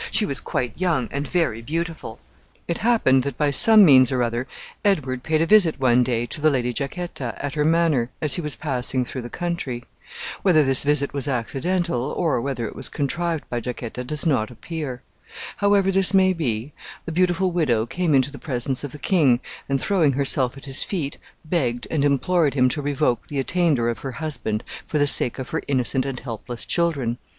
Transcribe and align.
She 0.09 0.25
was 0.25 0.39
quite 0.41 0.75
young, 0.81 1.09
and 1.11 1.27
very 1.27 1.61
beautiful. 1.61 2.17
It 2.67 2.79
happened 2.79 3.21
that 3.21 3.37
by 3.37 3.51
some 3.51 3.85
means 3.85 4.11
or 4.11 4.23
other 4.23 4.47
Edward 4.83 5.21
paid 5.21 5.43
a 5.43 5.45
visit 5.45 5.79
one 5.79 6.01
day 6.03 6.25
to 6.25 6.41
the 6.41 6.49
Lady 6.49 6.73
Jacquetta, 6.73 7.35
at 7.37 7.53
her 7.53 7.63
manor, 7.63 8.09
as 8.19 8.33
he 8.33 8.41
was 8.41 8.55
passing 8.55 9.05
through 9.05 9.21
the 9.21 9.29
country. 9.29 9.83
Whether 10.41 10.63
this 10.63 10.81
visit 10.83 11.13
was 11.13 11.27
accidental, 11.27 12.01
or 12.17 12.41
whether 12.41 12.65
it 12.65 12.75
was 12.75 12.89
contrived 12.89 13.47
by 13.47 13.59
Jacquetta, 13.59 14.03
does 14.03 14.25
not 14.25 14.49
appear. 14.49 15.03
However 15.57 15.91
this 15.91 16.15
may 16.15 16.33
be, 16.33 16.73
the 17.05 17.11
beautiful 17.11 17.51
widow 17.51 17.85
came 17.85 18.15
into 18.15 18.31
the 18.31 18.39
presence 18.39 18.83
of 18.83 18.93
the 18.93 18.97
king, 18.97 19.39
and, 19.69 19.79
throwing 19.79 20.13
herself 20.13 20.57
at 20.57 20.65
his 20.65 20.83
feet, 20.83 21.19
begged 21.45 21.85
and 21.91 22.03
implored 22.03 22.55
him 22.55 22.69
to 22.69 22.81
revoke 22.81 23.27
the 23.27 23.37
attainder 23.37 23.87
of 23.87 23.99
her 23.99 24.13
husband 24.13 24.63
for 24.87 24.97
the 24.97 25.05
sake 25.05 25.37
of 25.37 25.49
her 25.51 25.61
innocent 25.67 26.07
and 26.07 26.21
helpless 26.21 26.65
children. 26.65 27.19